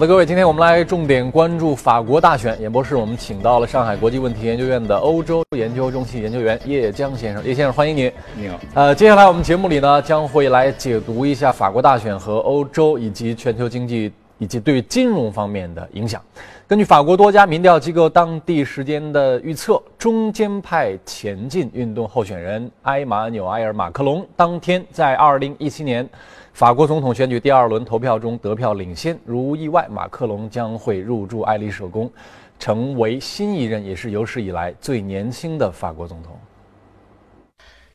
[0.00, 2.58] 好的，各位，今天我们来重点关注法国大选。
[2.58, 7.44] 演播室我们请到了上海国际问题研究院的欧洲研究中心研究员叶江先生。
[7.44, 8.10] 叶先生，欢迎您。
[8.34, 8.58] 你好。
[8.72, 16.18] 呃，接下来我们节目里呢将会来解读一下法国大选和欧洲以及全球经济以及对金融方面的影响。
[16.66, 26.08] 根据法国多家民调机构当地时间的预测，中间派前进运动候选人埃马纽埃尔·马克龙当天在2017年。
[26.52, 32.10] 法国总统选举第二轮投票中得票领先，如无意外，马克龙将会入驻爱丽舍宫，
[32.58, 36.38] 成为新一任也是有史以来最年轻的法国总统。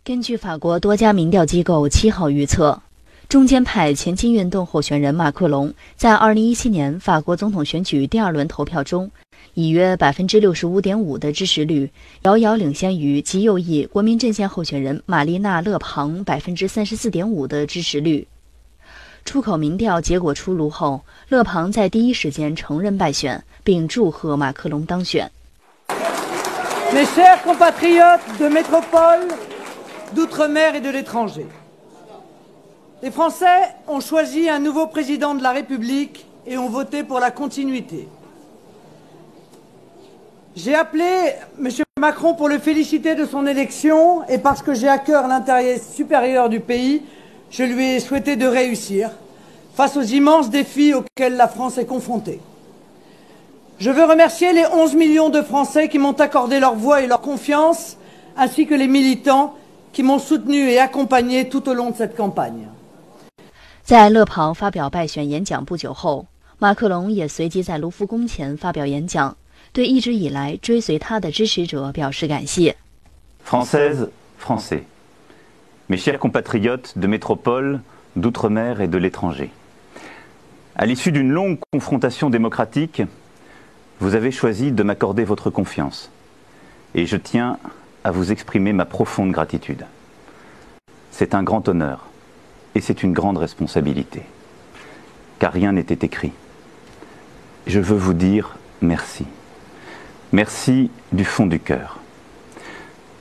[0.04, 2.82] 根据法国多家民调机构七号预测，
[3.30, 9.12] 中间派前进运动候选人马克龙在二零一七年法国总统选举第二轮投票中，
[9.54, 11.92] 以约百分之六十五点五的支持率，
[12.24, 18.28] 遥遥领先于极右翼国民阵线候选人玛丽娜·勒庞百分之三十四点五的支持率。
[19.25, 25.31] 出口民调结果出炉后，勒庞在第一时间承认败选，并祝贺马克龙当选。
[26.93, 29.29] Mes chers compatriotes de métropole,
[30.15, 31.47] d'outre-mer et de l'étranger,
[33.01, 37.31] les Français ont choisi un nouveau président de la République et ont voté pour la
[37.31, 38.09] continuité.
[40.57, 41.69] J'ai appelé M.
[42.01, 46.49] Macron pour le féliciter de son élection et parce que j'ai à cœur l'intérêt supérieur
[46.49, 47.03] du pays,
[47.51, 49.11] je lui ai souhaité de réussir
[49.75, 52.41] face aux immenses défis auxquels la France est confrontée.
[53.79, 57.23] Je veux remercier les 11 millions de Français qui m'ont accordé leur voix et leur
[57.23, 57.97] confiance,
[58.37, 59.55] ainsi que les militants
[59.93, 62.69] qui m'ont soutenu et accompagné tout au long de cette campagne.
[63.83, 66.27] 在勒庞发表败选演讲不久后，
[66.59, 69.37] 马克龙也随即在卢浮宫前发表演讲，
[69.73, 72.77] 对一直以来追随他的支持者表示感谢。
[73.49, 74.83] Françaises, Français.
[75.88, 77.80] Mes chers compatriotes de métropole,
[78.16, 79.52] d'outre-mer et de l'étranger,
[80.76, 83.04] à l'issue d'une longue confrontation démocratique,
[84.00, 86.10] vous avez choisi de m'accorder votre confiance.
[86.96, 87.60] Et je tiens
[88.04, 89.86] à vous exprimer ma profonde gratitude.
[91.12, 92.08] C'est un grand honneur
[92.74, 94.24] et c'est une grande responsabilité,
[95.38, 96.32] car rien n'était écrit.
[97.68, 99.28] Je veux vous dire merci.
[100.32, 102.00] Merci du fond du cœur.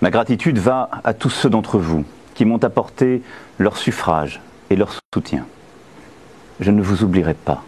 [0.01, 3.23] Ma gratitude va à tous ceux d'entre vous qui m'ont apporté
[3.59, 4.41] leur suffrage
[4.71, 5.47] et leur soutien.
[6.61, 7.65] Je ne vous oublierai pas.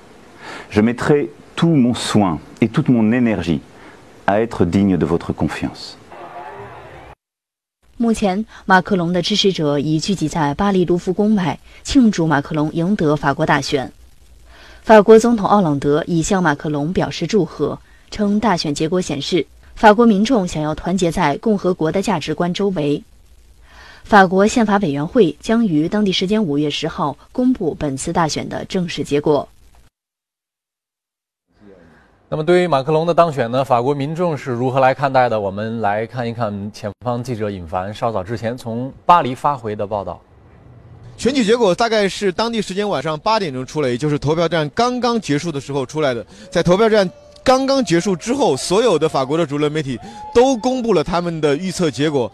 [0.71, 3.60] Je mettrai tout mon soin et toute mon énergie
[4.26, 5.97] à être digne de votre confiance.
[7.99, 13.91] 目前，马克龙的支持者已聚集在巴黎卢浮宫外，庆祝马克龙赢得法国大选。
[14.82, 17.78] 法国总统奥朗德已向马克龙表示祝贺，
[18.10, 23.03] 称大选结果显示，法国民众想要团结在共和国的价值观周围。
[24.06, 29.49] 法国宪法委员会将于当地时间五月十号公布本次大选的正式结果。
[32.28, 35.41] 那么，对于马克龙的当选呢，法国民众是如何来看待的？
[35.41, 40.21] 我们来看一看前方记者尹凡稍早之前从巴黎发回的报道。
[41.17, 46.25] 选举结果大概是当地时间晚上八点钟出来，也就是投票站刚刚结束的时候出来的。
[46.49, 47.11] 在投票站
[47.46, 49.96] 刚刚结束之后，所有的法国的主流媒体
[50.34, 52.30] 都公布了他们的预测结果。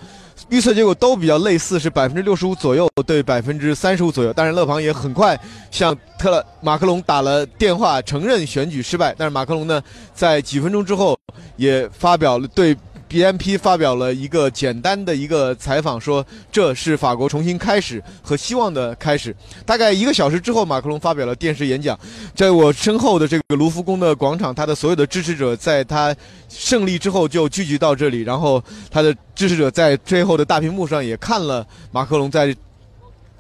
[0.49, 4.33] 预测结果都比较类似，是百分之六十五左右对百分之三十五左右。
[4.35, 5.39] 但是勒庞也很快
[5.71, 9.15] 向特马克龙打了电话，承认选举失败。
[9.19, 9.83] 但是马克龙呢，
[10.15, 11.15] 在几分钟之后
[11.57, 12.75] 也发表了对。
[13.13, 19.37] BMP 发表了一个简单的一个采访，说这是法国重新开始和希望的开始。
[19.67, 21.99] 大概一个小时之后，马克龙发表了电视演讲。
[22.35, 26.17] 在我身后的这个卢浮宫的广场，他的所有的支持者在他
[26.49, 32.57] 胜利之后就聚集到这里，然后他的支持者在最后的大屏幕上也看了马克龙在。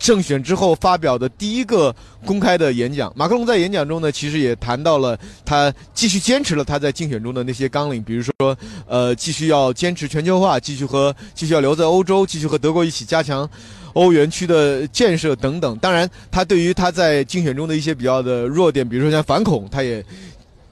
[0.02, 1.94] 胜选之后发表的第一个
[2.26, 8.58] 公开的演讲，马克龙在演讲中呢，其实也谈到了他继续坚持了他在竞选中的那些纲领，比如说，
[8.88, 13.48] 呃，继续要坚持全球化，继续和继续要留在欧洲，继续和德国一起加强
[13.92, 15.78] 欧元区的建设等等。
[15.78, 20.04] 当然，他对于他在竞选中的一些比较的弱点，比如说像反恐，他也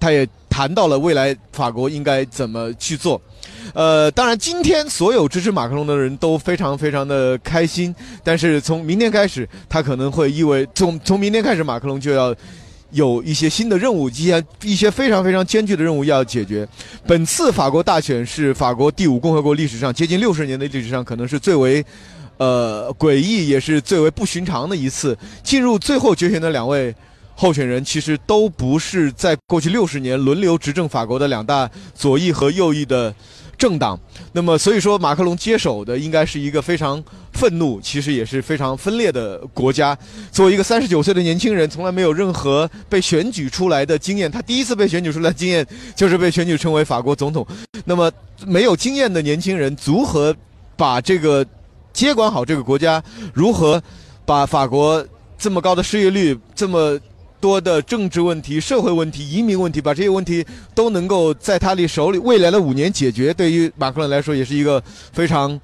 [0.01, 3.23] 他也谈到了未来法国应该怎么去做。
[3.73, 7.95] 呃，当然，今天所有支持马克龙的人都非常非常的开心。
[8.25, 12.35] 但是从明天开始，他可能会意味从从明天开始，马克龙就要
[12.91, 16.67] 有一些新的任务，一些一些非常非常艰巨的任务要解决。
[17.07, 21.85] 本次法国大选是法国第五共和国历史上接近六十年的历史上，可能是最为
[22.39, 25.17] 呃诡异，也是最为不寻常的一次。
[25.45, 26.93] 进入最后决选的两位
[27.37, 33.15] 候选人，其实都不是在过去六十年轮流执政法国的两大左翼和右翼的。
[33.61, 34.01] 政党。
[34.33, 37.03] 那么，所以说马克龙接手的应该是一个非常
[37.35, 39.97] 愤怒，其实也是非常分裂的国家。
[40.33, 45.65] 作为一个三十九岁的年轻人，从来没有任何被选举出来的经验，他第一次被选举出来的经验
[45.95, 47.47] 就是被选举成为法国总统。
[47.85, 48.11] 那么，
[48.47, 50.35] 没有经验的年轻人如何
[50.77, 51.45] 把这个
[51.93, 53.03] 接管好这个国家？
[53.35, 53.83] 如何
[54.25, 55.07] 把法国
[55.39, 56.99] 这么高的失业率这么？
[57.41, 60.45] 多的政治问题、社会问题、移民问题，把这些问题
[60.75, 64.83] 都能够在他的手里未来的五年解决，对于马克龙来说也是一个
[65.13, 65.59] 非常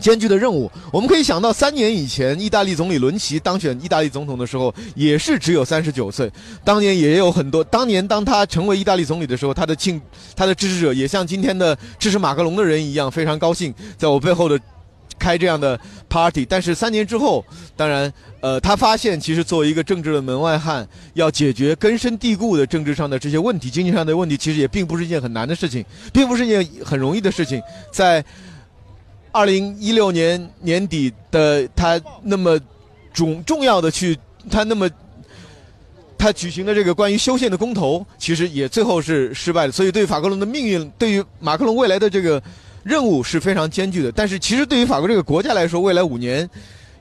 [0.00, 0.70] 艰巨的任务。
[0.92, 6.30] 我们可以想到，三年以前，意大利总理伦齐当选意大利总统的时候，也是只有三十九岁。
[6.62, 10.00] 当年也有很多，当年当他成为意大利总理的时候，他的庆，
[10.36, 14.58] 他的支持者也像今天的支持马克龙的人一样，非常高兴，在我背后的。
[15.18, 15.78] 开这样的
[16.08, 17.44] party，但是三年之后，
[17.76, 18.10] 当然，
[18.40, 27.60] 呃，他发现其实作为一个政治的门外汉，要解决根深蒂固的政治上的这些问题、经济上的问题，其实也并不是一件很难的事情，并不是一件很容易的事情。
[27.92, 28.24] 在
[29.32, 32.58] 二零一六年年底的他那么
[33.12, 34.16] 重重要的去，
[34.50, 34.88] 他那么
[36.16, 39.72] 他举行的这个关于修宪的公投，其实也最后是失败的。
[39.72, 42.42] 所以，对法国龙的命运，对于马克龙未来的这个。
[42.82, 46.48] 任务是非常艰巨的，但是其实对于法国这个国家来说，未来五年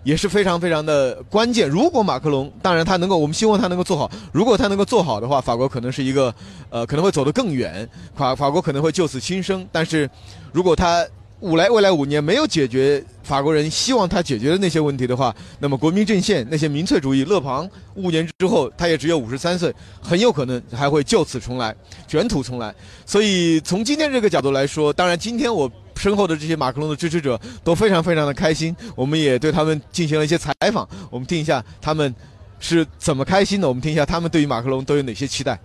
[0.04, 1.70] 也是非常非常的关键。
[1.70, 4.10] 如果马克龙，当然他能够，我们希望他能够做好。
[4.32, 6.34] 如果他能够做好的话，法国可能是一个，
[6.70, 9.68] 呃，可能会走得更远，法法国可能会就此轻生。
[9.72, 10.10] 但是，
[10.52, 11.06] 如果他
[11.40, 21.76] 五来未来五年没有解决法国人希望他解决的那些问题的话，那么国民阵线那些民粹主义勒庞五年之后他也只有五十三岁，很有可能还会就此重来，
[22.08, 22.74] 卷土重来。
[23.06, 32.14] 所以从今天这个角度来说，当然今天我身后的这些马克龙的支持者都非常非常的开心，我们也对他们进行了一些采访，我们听一下他们
[32.60, 35.60] 是怎么开心的，我们听一下他们对于马克龙都有哪些期待。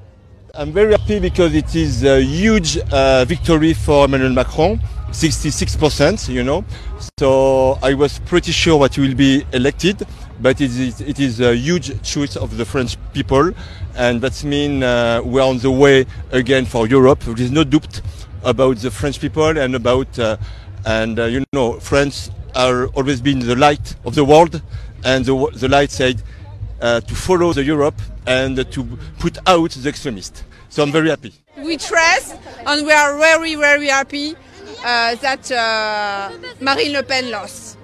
[0.54, 2.76] I'm very happy because it is a huge
[3.26, 4.76] victory for Emmanuel Macron,
[5.12, 6.64] 66%, you know.
[7.19, 10.06] So I was pretty sure that he will be elected,
[10.41, 13.53] but it is, it is a huge choice of the French people,
[13.94, 17.20] and that means uh, we're on the way again for Europe.
[17.20, 18.00] There is no doubt
[18.43, 20.37] about the French people and about, uh,
[20.85, 24.61] and uh, you know, France are always been the light of the world,
[25.05, 26.23] and the, the light said
[26.81, 28.85] uh, to follow the Europe and to
[29.19, 30.43] put out the extremists.
[30.69, 31.35] So I'm very happy.
[31.59, 32.35] We trust
[32.67, 34.35] and we are very, very happy
[34.84, 36.31] uh, that uh,
[36.61, 37.79] Marine Le Pen lost.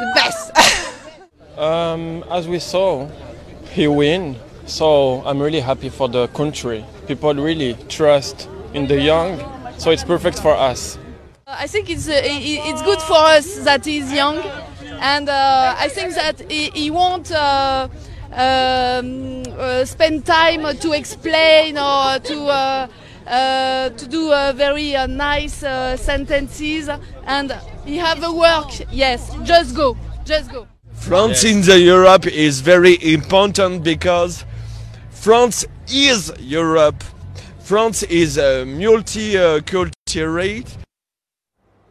[0.00, 0.52] The best.
[1.58, 3.08] um, as we saw,
[3.70, 4.36] he win.
[4.66, 6.84] So I'm really happy for the country.
[7.06, 9.40] People really trust in the young,
[9.78, 10.98] so it's perfect for us.
[11.46, 14.36] I think it's uh, it's good for us that he's young,
[15.00, 17.88] and uh, I think that he, he won't uh,
[18.32, 22.88] um, uh, spend time to explain or to uh, uh,
[23.27, 25.63] to do very nice
[25.97, 26.89] sentences
[27.25, 27.53] and
[27.85, 29.95] you have a work yes just go
[30.25, 34.43] just go France in the Europe is very important because
[35.09, 37.03] France is Europe
[37.59, 40.63] France is a multicultural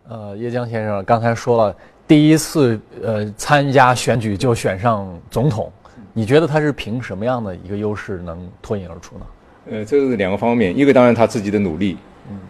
[0.09, 5.73] 呃，叶江先生刚才说了，第一次呃参加选举就选上总统，
[6.12, 9.27] 你觉得他是凭什么样的一个优势能脱颖而出呢？
[9.69, 11.97] 呃，这是两个方面，一个当然他自己的努力，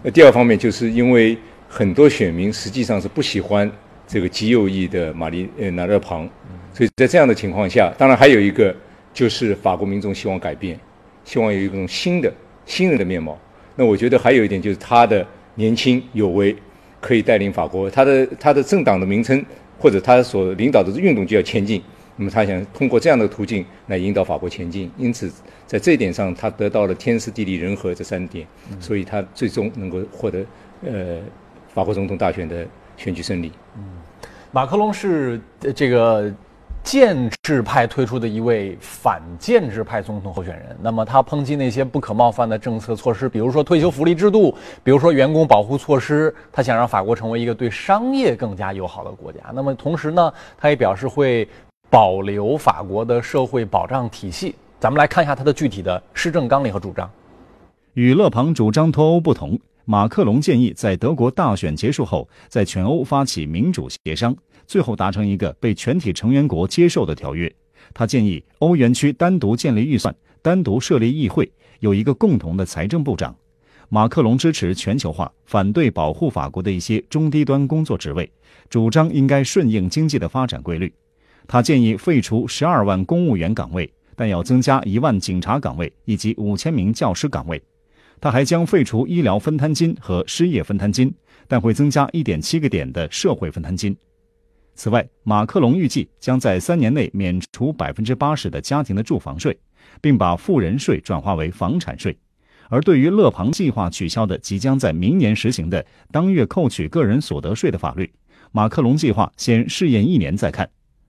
[0.03, 1.35] 呃，第二方面就是因为
[1.67, 3.69] 很多选民实际上是不喜欢
[4.07, 6.29] 这个极右翼的玛丽呃拿勒庞，
[6.73, 8.75] 所以在这样的情况下，当然还有一个
[9.13, 10.79] 就是法国民众希望改变，
[11.25, 12.31] 希望有一种新的
[12.65, 13.37] 新人的面貌。
[13.75, 16.55] 那我觉得还有一点就是他的年轻有为，
[17.01, 19.43] 可以带领法国，他的他的政党的名称
[19.79, 21.81] 或者他所领导的运动就要前进。
[22.15, 25.31] 那么他想通过这样的途径来引导法国前进，因此
[25.67, 28.47] 在这一点上，他得到了天时地利人和这三点，
[28.79, 30.39] 所以他最终能够获得
[30.85, 31.19] 呃
[31.67, 33.51] 法国总统大选的选举胜利。
[33.75, 33.83] 嗯，
[34.51, 35.39] 马克龙是
[35.75, 36.33] 这个
[36.83, 40.75] 建制派推出的一位反建制派总统候选人。
[40.81, 44.55] 那么他抨击那些不可冒犯的政策措施，比如说退休福利制度，
[44.85, 46.33] 比如说员工保护措施。
[46.51, 49.41] 他想让法国成为一个对商业更加友好的国家。
[49.53, 51.47] 那么同时呢，他也表示会。
[51.89, 57.09] 保留法国的社会保障体系，咱们来看一下他的具体的施政纲领和主张。
[57.93, 64.35] 与勒庞主张脱欧不同，马克龙建议在德国大选结束后，在全欧发起民主协商，
[64.67, 67.51] 最后达成一个被全体成员国接受的条约。
[67.91, 73.35] 他建议欧元区单独建立预算，单独设立议会，有一个共同的财政部长。
[73.89, 78.29] 马克龙支持全球化，反对保护法国的一些中低端工作职位，
[78.69, 80.93] 主张应该顺应经济的发展规律。
[81.47, 87.61] 他建议废除十二万公务员岗位，但要增加一万警察岗位以及五千名教师岗位。
[88.19, 91.13] 他还将废除医疗分摊金和失业分摊金，
[91.47, 93.95] 但会增加一点七个点的社会分摊金。
[94.73, 99.55] 此外，马克龙预计将在三年内免除百分之八十的家庭的住房税，
[100.01, 102.17] 并把富人税转化为房产税。
[102.69, 108.11] 而对于勒庞计划取消的即将在明年实行的当月扣取个人所得税的法律，
[108.51, 110.67] 马克龙计划先试验一年再看。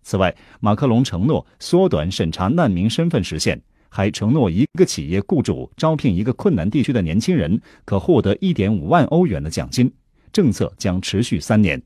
[0.09, 3.61] 此外，马克龙承诺缩短审查难民身份时限，
[3.91, 9.93] 还承诺一个企业雇主招聘一个困难地区的年轻人可获得一点五万欧元的奖金。
[10.33, 11.79] 政策将持续三年。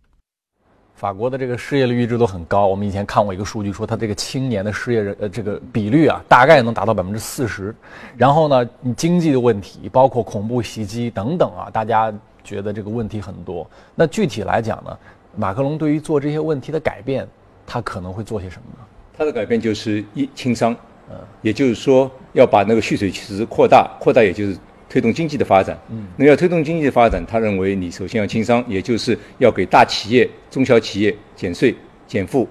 [0.95, 7.75] 法国的这个失业率一直都很高，我们以前看过一个数据，说他这个青年的失业人呃这个比率啊，大概能达到百分之四十。
[8.17, 8.64] 然后呢，
[8.97, 12.14] 经济的问题，包括恐怖袭击等等啊，大家
[12.45, 13.69] 觉得这个问题很多。
[13.97, 14.97] 那具体来讲呢，
[15.35, 17.26] 马克龙对于做这些问题的改变，
[17.73, 18.85] 他可能会做些什么呢？
[19.17, 20.76] 他的改变就是一轻商，
[21.09, 24.55] 呃，也就是说要把那个蓄水池扩大，扩大也就是。
[24.91, 31.75] 推动经济的发展，嗯，那要推动经济的发展，他认为你首先要轻商，也就是要给大企业、中小企业减税
[32.07, 32.47] 减负。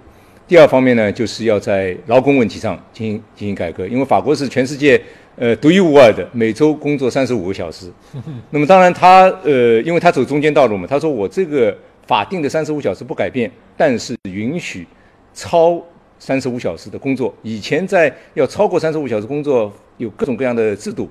[0.48, 5.00] 第二方面呢，就是要在劳工问题上进行进行改革，因为法国是全世界
[5.36, 7.92] 呃独一无二的，每周工作三十五个小时。
[8.50, 14.88] 那么当然他呃，因为他走中间道路嘛，他说我这个法定的三十五小时不改变，但是允许
[15.34, 15.82] 超
[16.20, 17.34] 三十五小时的工作。
[17.42, 21.10] 以前在要超过三十五小时工作，有各种各样的制度。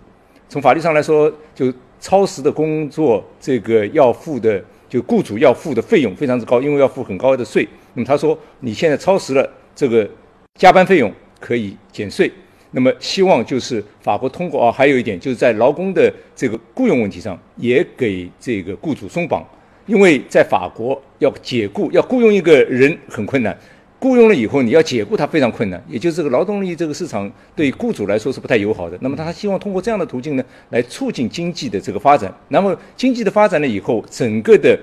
[0.48, 7.68] 从法律上来说，就超时的工作，这个要付的，就雇主要付的费用非常之高，因为要付很高的税。
[7.94, 10.08] 那么他说，你现在超时了，这个
[10.54, 12.30] 加班费用可以减税。
[12.72, 19.44] 那么希望就是法国通过啊，还有一点就是在劳工的这个雇佣问题上，也给这个雇主松绑，
[19.86, 23.56] 因为在法国要解雇，要雇佣一个人很困难。
[24.00, 28.96] 雇佣了以后，你要解雇他非常困难，也就是这个劳动力这个市场对雇主来说是不太友好的。
[29.02, 32.34] 那么他希望通过这样的途径呢，来促进经济的这个发展。
[32.48, 34.74] 然后经济的发展了以后，整个的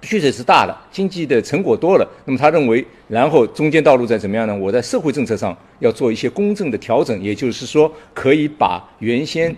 [0.00, 2.10] 蓄水是大了，经济的成果多了。
[2.24, 4.56] 那么他认为，然后中间道路再怎么样呢？
[4.56, 9.54] 我在社会政策上要做一些公正的调整，也就是说，可以把原先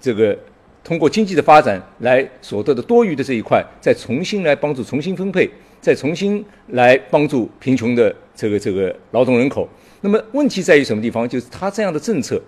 [0.00, 0.34] 这个
[0.82, 5.50] 通过经济的发展来所得的多余的这一块，再重新来帮助重新分配。
[5.82, 9.68] 再重新来帮助贫穷的这个这个劳动人口，
[10.00, 11.28] 那么问题在于什么地方？
[11.28, 12.40] 就是他这样的政策，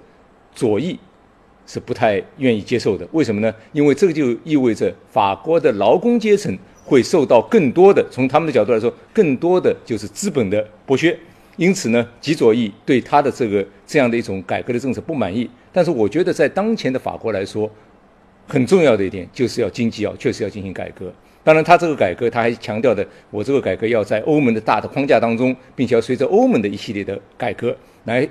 [0.55, 0.99] 左翼
[1.67, 3.07] 是不太愿意接受的。
[3.13, 3.55] 为什么呢？
[3.73, 11.17] 因为这个就意味着法国的劳工阶层会受到更多的，从他们的角度来说，更多的就是资本的剥削。
[11.57, 15.49] 因此呢，极左翼对他的这个这样的一种改革的政策不满意。
[15.73, 17.71] 但是我觉得，在当前的法国来说，
[18.49, 21.13] 很重要的一点就是要经济要确实要进行改革。
[21.45, 28.27] 当然，他这个改革，他还强调的，我这个改革要在欧盟的大的框架当中，并且要随着欧盟的一系列的改革来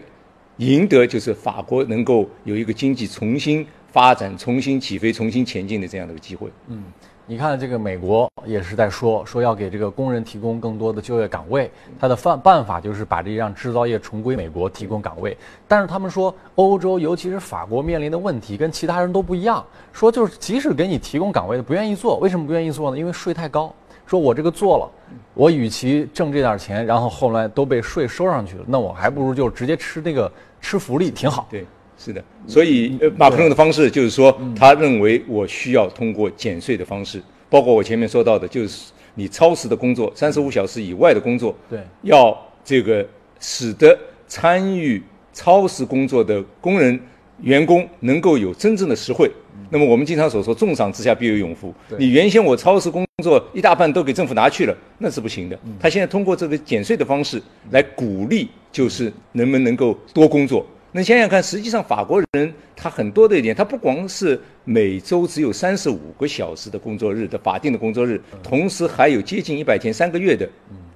[0.57, 6.49] 赢得，就是法国能够有一个经济重新发展、重新起飞、重新前进的这样的一个机会。
[6.67, 6.83] 嗯。
[7.25, 15.37] 你看，这个美国也是在说说要给这个工人提供更多的就业岗位，他的办办法就是把这让制造业重归美国提供岗位。
[15.65, 22.97] 但是他们说，欧洲尤其是法国面临的问题跟其他人都不一样，说就是即使给你提供岗位不愿意做，为什么不愿意做呢？
[22.97, 23.73] 因为税太高。
[24.05, 24.91] 说我这个做了，
[25.33, 31.47] 我与其挣这点钱，然后后来都被税收上去了，那我还不如就直接吃那个吃福利，挺好。
[31.49, 31.65] 对。
[32.03, 43.07] 是的，所以马克龙的方式就是说，他认为我需要通过减税的方式，包括我前面说到的，就是你超时的工作，三十五小时以外的工作，对，要这个
[43.39, 46.99] 使得参与超时工作的工人
[47.41, 49.31] 员工能够有真正的实惠。
[49.69, 51.73] 那么我们经常所说，重赏之下必有勇夫。
[51.97, 55.57] 你原先我超时工作一大半都给政府拿去了，那是不行的。
[55.79, 57.41] 他现在通过这个减税的方式
[57.71, 60.65] 来鼓励，就是人们能够多工作。
[60.95, 70.47] 那想想看，实际上法国人他很多的一点，他不光是每周只有三十五个小时的工作日的法定的工作日，同时还有接近一百天三个月的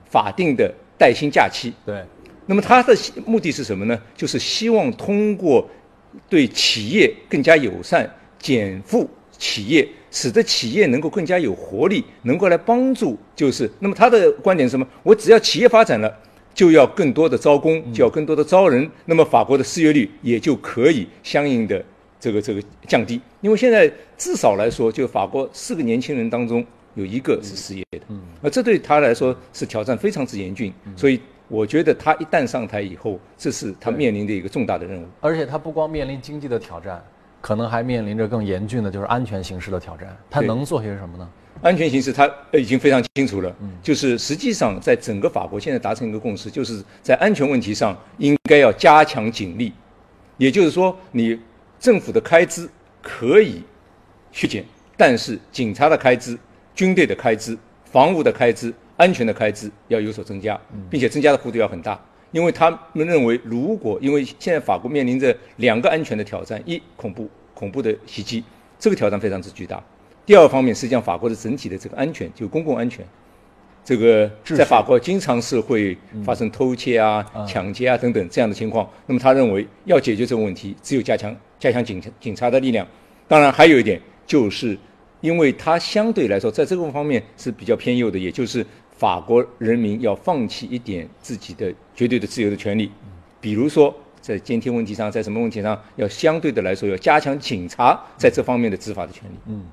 [0.08, 1.74] 法定的带薪假期。
[1.84, 2.04] 对。
[2.46, 4.00] 那么他的目的是什么呢？
[4.16, 5.68] 就是希望通过
[6.30, 13.18] 对企业更加友善，减负企业，使得企业能够更加有活力，能够来帮助。
[13.36, 14.88] 就是那么他的观点是什么？
[15.02, 16.16] 我只要企业发展了。
[16.58, 21.86] 就要更多的招工，就要更多的招人，那么法国的失业率也就可以相应的
[22.20, 23.22] 这个这个降低。
[23.42, 23.88] 因为现在
[24.18, 28.00] 至少来说，就法国四个年轻人当中有一个是失业的，
[28.42, 30.74] 那这对他来说是挑战非常之严峻。
[30.96, 35.06] 所以我觉得他一旦上台以后，这是他面临的一个重大的任务。
[35.22, 37.00] 而且他不光面临经济的挑战，
[37.40, 40.18] 可能还面临着更严峻的就是安全形势的挑战。
[40.28, 41.30] 他能做些什么呢？
[41.62, 43.56] 安全形势，他已经非常清楚了。
[43.82, 49.72] 就是实际上，在整个法国现在达成一个共识，就是在安全问题上应该要加强警力。
[50.38, 51.40] 也就是说，你
[51.80, 52.70] 政府的开支
[53.02, 53.64] 可以
[54.32, 54.64] 削减，
[54.96, 56.38] 但是警察的开支、
[56.76, 60.60] 军队的开支、防务的开支、安全的开支要有所增加，
[60.90, 62.00] 并且增加的幅度要很大。
[62.32, 68.44] 因为他们认为，如果因为现在法国面临着两个安全的挑战：一，恐怖恐怖的袭击，
[68.78, 69.82] 这个挑战非常之巨大；
[70.28, 73.04] 第二方面，实际上法国的整体的这个安全，就公共安全，
[73.82, 78.88] 这个在法国经常是会发生偷窃啊、抢劫啊等等这样的情况。
[79.06, 82.86] 那么他认为，要解决这个问题，只有加强加强警警察的力量。
[83.26, 84.78] 当然，还有一点，就是
[85.22, 88.66] 因为他相对来说在这个方面是比较偏右的，也就是
[88.98, 92.92] 法国人民要放弃一点自己的绝对的自由的权利，
[93.40, 99.36] 比如说在监听问题上，在什么问题上，要相对的来说要加强警察在这方面的执法的权利。
[99.46, 99.64] 嗯。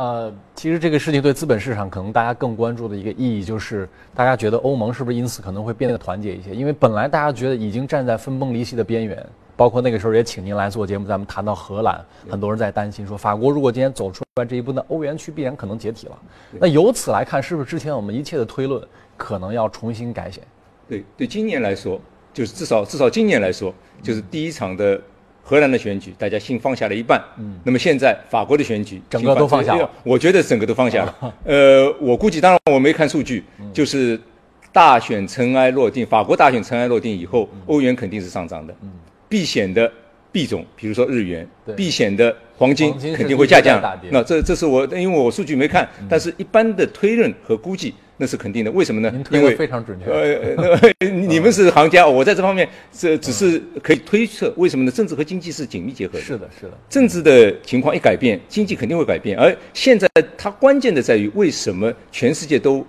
[0.00, 6.54] 呃，其实这个事情对资本市场可能大家更关注的一个意义，就是大家觉得欧盟是不是因此可能会变得团结一些？
[6.54, 9.22] 因为本来大家觉得已经站在分崩离析的边缘，
[9.58, 16.18] 包括那个时候也请您来做节目，咱们谈到荷兰，很多人在担心说，法国如果今天走出来这一步，那欧元区必然可能解体了。
[16.58, 18.82] 那由此来看，是不是之前我们一切的推论
[19.18, 20.40] 可能要重新改写？
[20.88, 22.00] 对，对，今年来说，
[22.32, 23.70] 就是至少至少今年来说，
[24.02, 24.98] 就是第一场的。
[25.50, 27.20] 荷兰的选举，大家心放下了一半。
[27.36, 29.90] 嗯，那么现在法国的选举，整个都放下了。
[30.04, 31.34] 我觉得整个都放下了。
[31.44, 33.42] 呃，我估计，当然我没看数据，
[33.72, 34.16] 就是
[34.70, 38.72] 大选尘埃落定，法国大选尘埃落定以后，欧元肯定是上涨的。
[38.82, 38.92] 嗯，
[39.28, 39.90] 避险的
[40.30, 41.44] 币种，比如说日元，
[41.76, 43.82] 避险的黄金肯定会下降。
[44.10, 47.92] 那这这是我，因为我数据没看，但是一般的推论和估计。
[48.20, 49.10] 那是肯定的，为什么呢？
[49.30, 50.10] 因为非常准确。
[50.10, 54.52] 呃， 你们是行家，我在这方面这只是可以推测。
[54.58, 54.92] 为什么呢？
[54.92, 56.20] 政治和经济是紧密结合的。
[56.20, 56.72] 是的，是的。
[56.90, 59.38] 政治的情况一改变，经济肯定会改变。
[59.38, 62.86] 而现在它关键的在于，为什么全世界都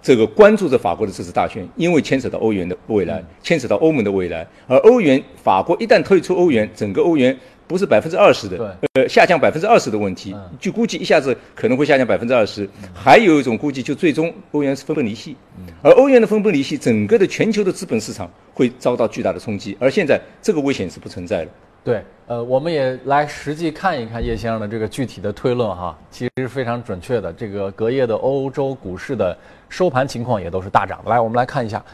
[0.00, 1.68] 这个关注着法国的这次大选？
[1.74, 4.46] 因为牵扯到欧元的未来，牵扯到欧盟的未来。
[4.68, 7.36] 而欧元，法国一旦退出欧元，整个欧元。
[7.68, 12.66] 不是百分之二十的，呃，下降百分之二十的问题，据估计一下子可能会下降百分之二十。
[12.94, 15.36] 还有一种估计，就最终欧元是分崩离析，
[15.82, 19.76] 而欧元的分崩离析，整个的全球的资本市场会遭到巨大的冲击。
[19.78, 21.50] 而现在这个危险是不存在的。
[21.84, 27.30] 对，呃，我们也来实际看一看叶先生的这个具体的推论哈，其实非常准确的。
[27.30, 29.36] 这个隔夜的欧洲股市的
[29.68, 31.10] 收盘情况也都是大涨的。
[31.10, 31.84] 来，我们来看一下，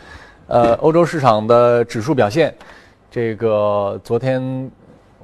[0.47, 2.55] 呃，欧洲市场的指数表现，
[3.11, 4.71] 这个昨天。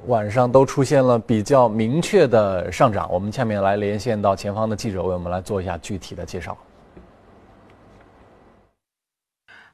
[0.07, 6.57] 晚上都出现了比较明确的上涨，我们下面来连线到前方的记者，为我们来做一下具体的介绍。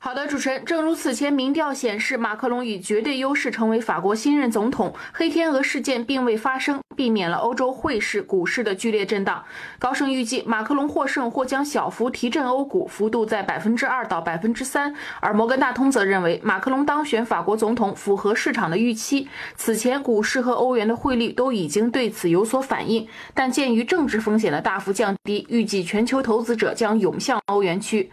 [0.07, 9.43] 好的，主持人，正如此前民调显示，马克龙以绝对优势成为法国新任总统，黑天鹅事件并未发生，避免了欧洲汇市、股市的剧烈震荡。
[9.77, 14.95] 高盛预计，马克龙获胜或将小幅提振欧股，幅度在百分之二到百分之三。
[15.19, 19.27] 而摩根大通则认为，马克龙当选法国总统符合市场的预期。
[19.57, 28.09] 此前，股市和欧元的汇率都已经对此有所反应，但鉴于政治风险的大幅降低，预计全球投资者将涌向欧元区。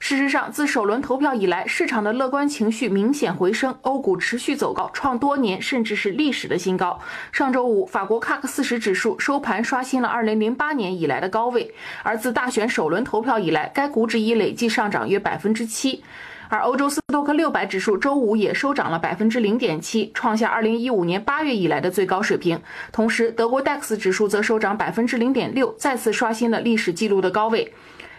[0.00, 6.98] 事实上，自首轮投票以来，市场的乐观情绪明显回升，欧股持续走高，创多年甚至是历史的新高。
[7.32, 16.02] 上周五，法国卡克四十指数收盘刷新了2008年以来的高位，而自大选首轮投票以来，该股指已累计上涨约百分之七。
[16.50, 22.58] 而欧洲斯托克六百指数周五也收涨了百分之零点七，创下2015年8月以来的最高水平。
[22.90, 27.74] 同时，德国 DAX 指数则收涨百分之零点六，再次刷新了历史纪录的高位。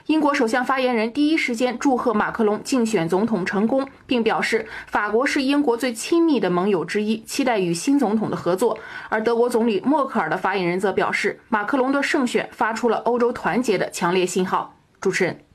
[0.09, 8.75] 英国首相发言人第一时间祝贺马克龙竞选总统成功，并表示法国是英国最亲密的盟友之一，期待与新总统的合作。
[9.07, 14.75] 而德国总理默克尔的发言人则表示，马克龙的胜选发出了欧洲团结的强烈信号。
[14.99, 15.48] 主持人。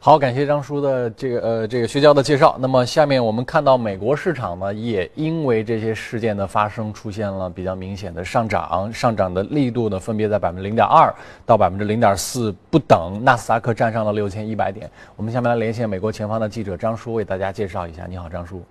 [0.00, 2.56] 好，感谢张叔的这个呃这个薛教的介绍。
[2.60, 11.12] 那么下面我们看到美国市场呢，也因为这些事件的发生，出现了比较明显的上涨，上涨的力度呢分别在百分之零点二
[11.44, 13.18] 到百分之零点四不等。
[13.24, 14.88] 纳斯达克站上了六千一百点。
[15.16, 18.06] 我们下面来连线美国前方的记者张叔，为大家介绍一下。
[18.08, 18.62] 你好，张叔。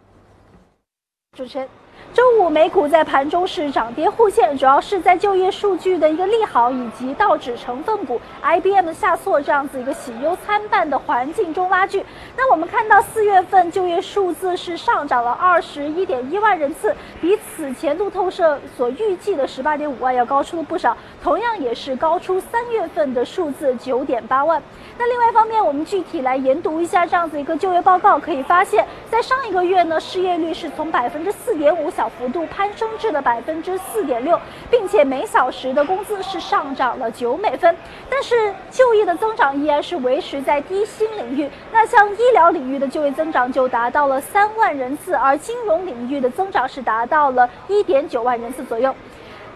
[1.38, 1.68] 主持人。
[2.14, 12.04] 周五美股在盘中是涨跌互现，主要是在就业数据的一个利好，以及道指成分股 IBM 下挫这样子一个喜忧参半的环境中拉锯。
[12.36, 24.62] 那我们看到四月份就业数字是上涨了二十一点一万人次，比此前路透社所预计的十八点五万要高出了不少，同样也是高出三月份的数字九点八万。
[25.00, 34.40] 那另外一方面，我们具体来研读一下这样子一个就业报告，可以发现，在上一个月呢，失业率是从百分之四点五小幅度攀升至了百分之四点六，
[34.72, 37.76] 并且每小时的工资是上涨了九美分。
[38.10, 41.48] 但是就业的增长依然是维持在低薪领域。
[41.72, 48.96] 那像医疗领域的就业增长就达到了三万人次，而金融领域的增长是达到了一点九万人次左右。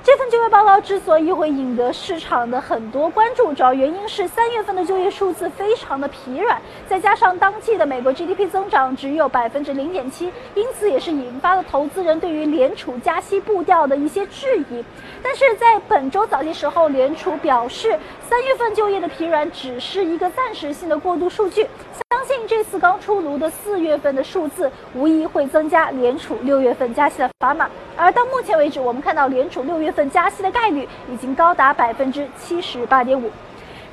[0.03, 6.59] 这份就业报告之所以会引得市场的很多关注，主要原因是三月份的就业数字非常的疲软，
[6.89, 14.83] 再加上当季的美国 GDP 增长只有百分之零点七，因此也是引发了投资人对于联储加息步调的一些质疑。
[15.21, 17.95] 但是在本周早些时候，联储表示，
[18.27, 21.67] 三月份就业的疲软只是一个暂时性的过渡数据。
[22.09, 27.69] 相信这次刚出炉的四月份的数字，无疑会增加联储六月份加息的砝码。
[27.95, 33.29] 而到目前为止，我们看到联储六月份加息的概率已经高达百分之七十八点五。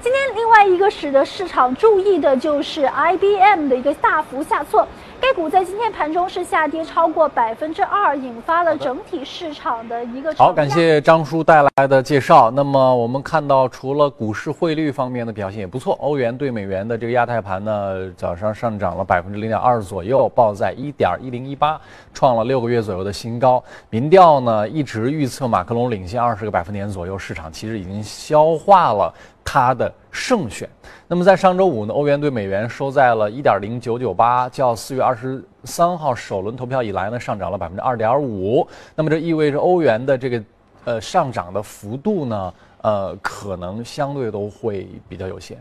[0.01, 4.87] 今天另外一个使得市场注意的就是 IBM 的一个大幅下挫。
[5.21, 10.53] 该股在今天盘中是下跌超过百分之二，引发了整体市场的一个好。
[10.53, 12.53] 感谢张叔带来的介绍。
[12.53, 21.81] 那么我们看到，除了股市汇率方面的表现也不错，欧元对美元的这个亚太盘呢，早上上涨了百分之零点二左右，报在一点一零一八，
[22.15, 23.63] 创了六个月左右的新高。
[23.91, 29.13] 民调呢一直预测马克龙领先二十个百分点左右，市场其实已经消化了。
[29.51, 30.69] 它的胜选。
[31.07, 38.67] 那么在上周五呢，欧元对美元收在了一点零九九八，较四月二十三号首轮投票以来呢，上涨了百分之二点五。
[38.95, 40.43] 那么这意味着欧元的这个
[40.85, 45.59] 呃上涨的幅度呢，呃可能相对都会比较有限。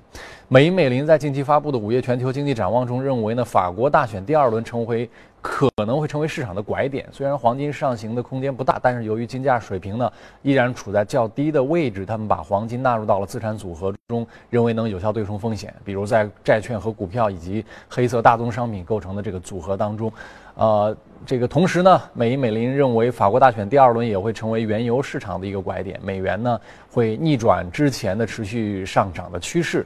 [0.48, 5.10] 美银美林在近期发布的五月全球经济展望中认为呢，法国大选第二轮成为。
[5.40, 7.08] 可能会成为市场的拐点。
[7.10, 15.74] 虽然黄金上行的空间不大，但是由于金价水平呢依然处在较低的位置，他们把黄金纳入到了资产组合中，认为能有效对冲风险。
[15.86, 20.12] 比如在债券和股票以及黑色大宗商品构成的这个组合当中，
[20.58, 26.60] 呃，这个同时呢，美银美林认为法国大选第二轮也会成为原油市场的一个拐点，美元呢
[26.92, 29.86] 会逆转之前的持续上涨的趋势。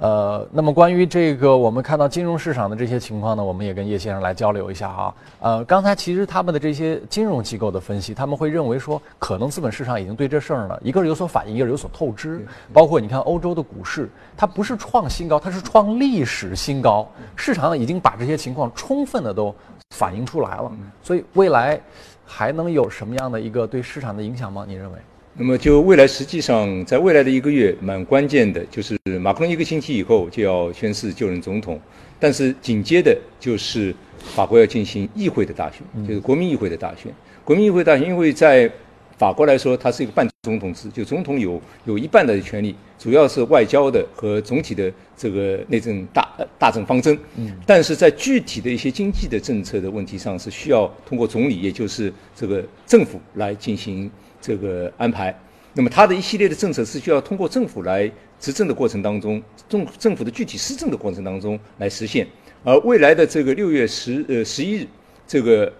[0.00, 5.14] 呃，那么关于这个，我们看到金融市场的这些情况呢，我们也跟叶先生来交流一下啊。
[5.38, 12.44] 呃，刚才其实他们的这些金融机构的分析，他们会认为说，可能资本市场已经对这事儿呢，一个是有所反应，一个是有所透支。
[12.72, 19.54] 包括你看欧洲的股市，它不是创新高，它是创历史新高，市场已经把这些情况充分的都
[19.90, 20.72] 反映出来了。
[21.02, 21.80] 所以未来
[22.24, 24.64] 还能有什么样的一个对市场的影响吗？
[24.66, 24.98] 你认为？
[25.36, 31.80] 那么就未来，实际上在未来的一个月，蛮关键的，就是马克龙一个星期以后就要宣誓就任总统，
[32.20, 37.12] 但是紧接着就是法国要进行议会的大选，就是国民议会的大选。
[37.44, 38.70] 国民议会大选，因为在
[39.16, 47.18] 法国来说，它是一个半总统制，就总统有有一半的权利，主要是外交的和总体的这个内政大大政方针。
[47.36, 54.10] 嗯，但是在具体的一些经济的政策的问题上，是需要通过总理，也就是这个政府来进行。
[54.46, 55.34] 这个安排，
[55.72, 62.26] 那么它的一系列的政策是需要通过政府来执政的过程当中，政政府的具体施政的过程当中来实现。
[62.62, 64.86] 而未来的这个六月十呃十一日，
[65.26, 65.72] 这个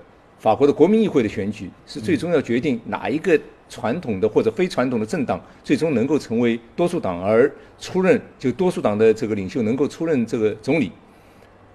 [0.45, 10.93] 法国的国民议会的选举是最终要决定哪一个传统的或者非传统的政党最终能够成为多数党而出任就多数党的这个领袖能够出任这个总理。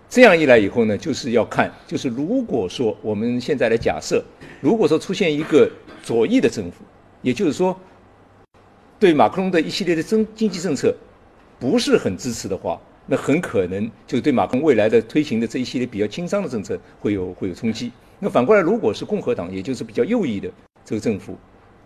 [0.08, 4.24] 这样一来以后呢，就是要看，就是如果说我们现在来假设，
[4.62, 5.68] 如果说出现一个
[6.04, 6.84] 左翼的政府，
[7.24, 7.76] 也就是说，
[9.00, 10.96] 对马克龙的一系列的经经济政策
[11.60, 12.80] 不是很支持的话，
[13.12, 17.92] 那很可能就对马克龙未来的推行的这一系列比较轻商的政策会有会有冲击。
[18.20, 20.48] 那反过来，如果是共和党，也就是比较右翼的
[20.86, 21.36] 这个政府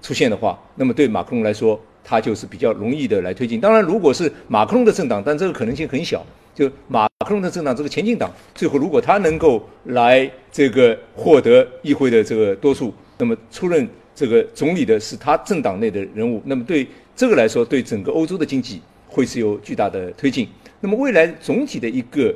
[0.01, 3.61] 出现的话，那么对马克龙来说，他就是比较容易的来推进。
[3.61, 6.25] 当然，如果是马克龙的政党，但这个可能性很小。
[6.53, 20.47] 就马克龙的政党，这个前进党，最后如果他能够来这个获得议会的这个多数，那么出任这个总理的是他政党内的人物，那么对这个来说，对整个欧洲的经济会是有巨大的推进。
[20.83, 22.35] 那么未来总体的一个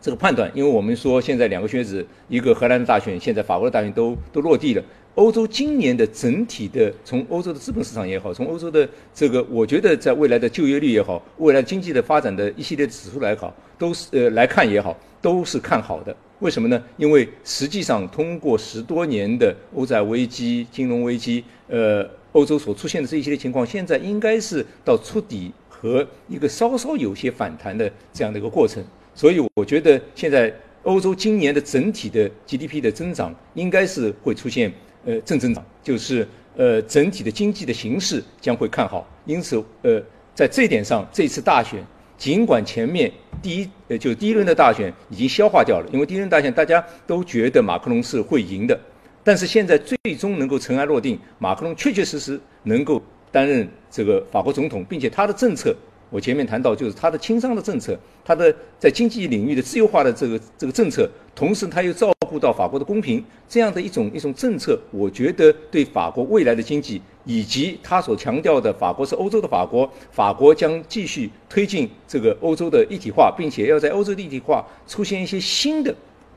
[0.00, 4.82] 这个判断，因为我们说现在两个选子，一个荷兰的大选，现在法国的大选都都落地了。
[5.14, 16.14] 欧洲今年的整体的，从欧洲的资本市场也好，从欧洲的这个，我觉得在未来的就业率也好，未来经济的发展的一系列指数来考，都是呃来看也好，都是看好的。
[16.40, 16.82] 为什么呢？
[16.96, 25.52] 因为实际上通过十多年的欧债危机、金融危机，呃，欧洲所出现的这一系列情况，现在应该是到触底
[25.84, 28.82] 和一个稍稍有些反弹的这样的一个过程。
[29.14, 30.50] 所以我觉得现在
[30.84, 34.72] 欧洲今年的整体的 GDP 的增长应该是会出现。
[35.06, 40.02] 呃，正增长就是呃，整体的经济的形势将会看好，因此呃，
[40.34, 41.84] 在这一点上，这次大选
[42.16, 48.80] 尽管前面第一呃就第一轮的大选已经消化掉了，因为第一轮大选大家都觉得马克龙是会赢的，
[49.22, 55.72] 但是现在最终能够尘埃落定，马克龙确确实实能够担任这个法国总统，并且他的政策，
[56.10, 62.14] 我前面谈到就是他的轻商的政策，他的在经济领域的自由化的这个这个政策，同时他又照顾。
[62.36, 75.94] 到法国的公平这样的一种一种政策，我觉得对法国未来的经济以及他所强调的法国是欧洲的法国，法国将继续推进这个欧洲的一体化，并且要在欧洲的一体化出现一些新的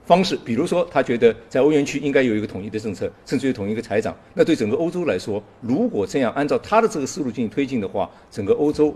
[0.08, 4.15] 方式，比如说他觉得在欧元区应该有一个统一的政策，甚至于统一一个财长。
[4.34, 8.96] 那对整个欧洲来说，如果这样按照他的这个思路进行推进的话，整个欧洲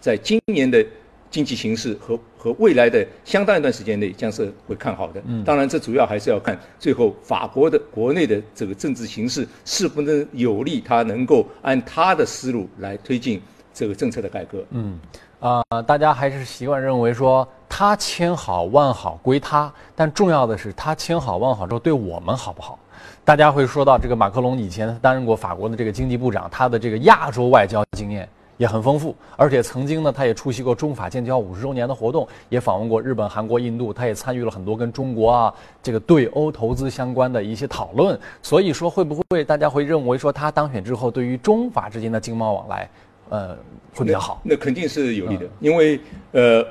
[0.00, 0.84] 在今年的。
[1.30, 5.20] 经济形势和和未来的相当一段时间内将是会看好的。
[5.26, 13.42] 嗯，当然这主要还是要看最后法国的国内的这个政治形势是不能有利，他能够按他的思路来推进
[13.72, 14.64] 这个政策的改革。
[14.70, 14.96] 嗯，
[15.40, 22.78] 啊，大家还是习惯认为说他千好万好归他，但重要的是他千好万好之后对我们好不好？
[23.24, 28.28] 大家会说到这个马克龙以前担任过法国的这个经济部长，他的这个亚洲外交经验。
[28.58, 38.16] 也很丰富，而且曾经呢，他也出席过中法建交五十周年的活动，也访问过日本、韩国、印度，他也参与了很多跟中国啊这个对欧投资相关的一些讨论。
[38.40, 42.88] 所以说，会不会大家会认为说他当选之后，对于中法之间的经贸往来，
[43.30, 43.56] 呃，
[43.92, 44.40] 会比较好？
[44.44, 45.98] 那肯定是有利的，因为
[46.30, 46.64] 呃，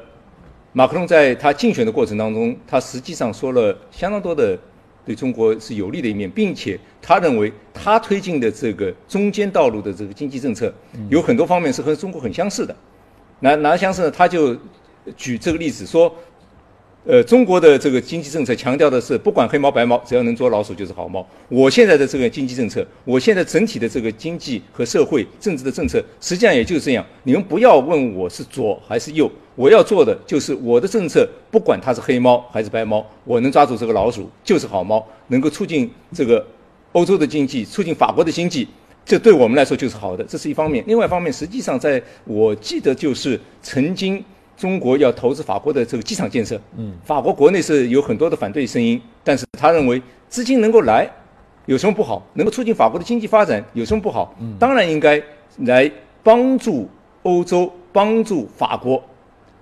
[0.73, 4.57] 马克龙在他竞选的过程当中，他实际上说了相当多的。
[5.05, 10.73] 对中国是有利的一面，并且他认为他推进的这个中间道路的这个经济政策，
[11.09, 12.73] 有很多方面是和中国很相似的。
[13.41, 14.09] 哪哪相似呢？
[14.09, 14.55] 他就
[15.17, 16.13] 举这个例子说。
[17.05, 21.27] 呃，中国的这个经济政策强调的是，不管黑猫白猫，只要能捉老鼠就是好猫。
[21.49, 27.05] 我现在的这个经济政策，我现在整体的这个经济和社会政治的政策，实际上也就是这样。
[27.23, 36.45] 你们不要问我是左还是右，我要做的就是我的政策，不管它是黑猫还是白猫，我能抓住这个老鼠就是好猫，能够促进这个
[36.91, 38.67] 欧洲的经济，促进法国的经济，
[39.05, 40.23] 这对我们来说就是好的。
[40.23, 40.83] 这是一方面。
[40.87, 44.23] 另外一方面，实际上在我记得就是曾经。
[44.55, 51.09] 中国要投资法国的这个机场建设，嗯，法国国内是有很多的反对声音，但是他认为资金能够来，
[51.65, 52.23] 有什么不好？
[52.35, 54.33] 能够促进法国的经济发展，有什么不好？
[54.39, 55.21] 嗯，当然应该
[55.61, 56.87] 来帮助
[57.23, 59.03] 欧洲，帮助法国，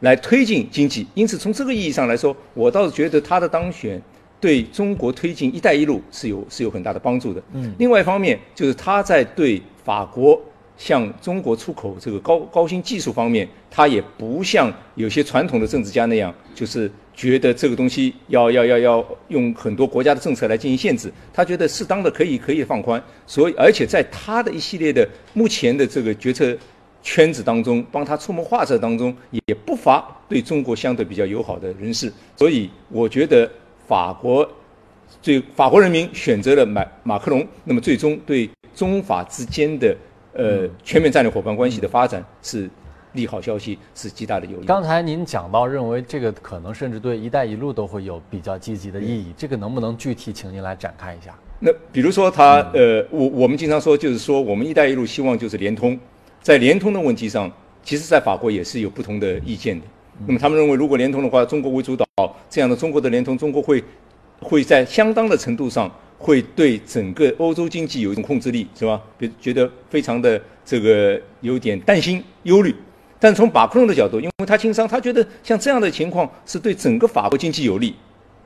[0.01, 1.07] 来推进经济。
[1.15, 3.99] 因此，从这个意义上来说，我倒是觉得他的当选
[4.39, 7.41] 对中国推进“一带一路”是有是有很大的帮助的。
[7.53, 10.39] 嗯，另外一方面就是他在对法国。
[10.77, 21.13] 向中国出口这个高高新技术方面，他也不像有些传统的政治家那样，就是觉得这个东西要要要要用很多国家的政策来进行限制。
[21.31, 22.99] 他觉得适当的可以可以放宽。
[23.27, 26.57] 所以，而且在他的一系列的目前的这个决策
[27.01, 32.11] 圈子当中，帮他出谋划策当中，也不乏对中国相对比较友好的人士。
[32.35, 33.49] 所以，我觉得
[33.87, 34.49] 法国
[35.21, 39.95] 最法国人民选择了马马克龙，那么最终对中法之间的。
[40.33, 42.69] 呃，全面战略伙伴关系的发展是
[43.11, 44.65] 利好消息，是极大的有利。
[44.65, 51.37] 刚才您讲到，认为这个可能甚至对“一带一路”都会有比较积极的意义，这个能不能具体请您来展开一下？
[51.59, 55.99] 那比如说，他呃，我我们经常说，就是说，我们“一带一路”希望就是联通，
[56.41, 57.51] 在联通的问题上，
[57.83, 59.85] 其实在法国也是有不同的意见的。
[60.25, 62.05] 那么他们认为，如果联通的话，中国为主导，
[62.49, 63.83] 这样的中国的联通，中国会
[64.39, 65.91] 会在相当的程度上。
[66.23, 69.01] 会对整个欧洲经济有一种控制力，是吧？
[69.17, 72.75] 别觉得非常的这个有点担心、忧虑。
[73.19, 77.95] 但从马克龙的角度，因为他经商，他觉得像这样的情况是对整个法国经济有利，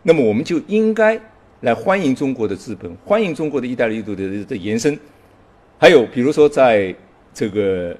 [0.03, 1.19] 那么我们就应该
[1.60, 4.97] 来欢迎中国的资本，欢迎中国的一带一路的的延伸。
[5.77, 6.95] 还有，比如说在
[7.36, 7.95] 这个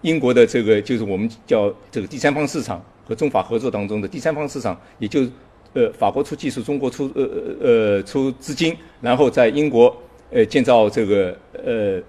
[0.00, 5.26] 英国的这个就是我们叫这个第三方市场和中法合作当中的第三方市场，也就。
[5.72, 9.96] 呃，法国出技术，中国出呃呃呃出资金，然后在英国
[10.32, 12.02] 呃建造这个呃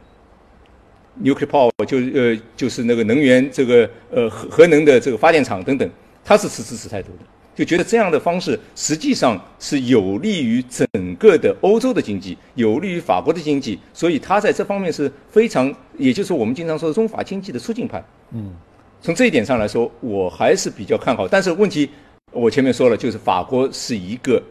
[1.22, 5.88] nuclear power 就呃就是那个能源这个呃核核能的这个发电厂等等，
[6.26, 18.04] 他是持支持态度的，就觉得这样的方式实际上是有利于整个的欧洲的经济，有利于法国的经济，所以他在这方面是非常，也就是我们经常说的中法经济的促进派。
[18.32, 18.54] 嗯，
[19.02, 21.90] 从这一点上来说，我还是比较看好，但是问题。
[22.34, 24.42] 我前面说了，就是法国是一个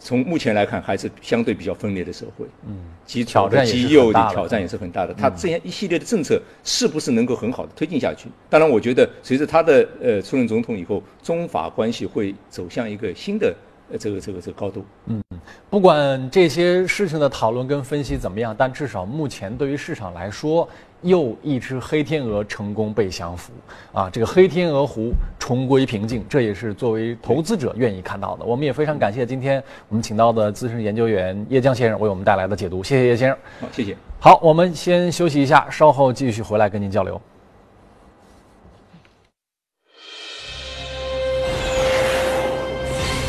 [0.00, 5.14] 从目前来看还是相对比较分裂的社会，嗯，极挑战极右的挑战也是很大的。
[5.14, 8.28] 他这样一系列的政策是不是能够很好的推进下去？
[8.48, 13.54] 当然，我觉得随着他的呃出任总统以后，中法关系会走向一个新的。
[13.92, 15.20] 呃，这个这个这个高度，嗯，
[15.68, 20.68] 不管这些事情的讨论跟分析怎么样，但至少目前对于市场来说，
[21.02, 23.52] 又一只黑天鹅成功被降服，
[23.92, 28.44] 啊，这个黑天鹅湖重归平静，这也是作为投资者愿意看到的。
[28.44, 33.38] 我们也非常感谢今天我们请到的资深研究员叶江先生为我们带来的解读，谢谢叶先生。
[33.60, 33.96] 好，谢谢。
[34.18, 37.20] 好，我们先休息一下，稍后继续回来跟您交流。